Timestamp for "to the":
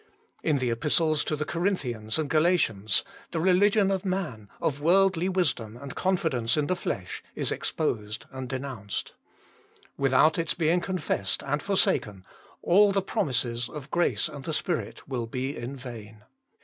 1.25-1.45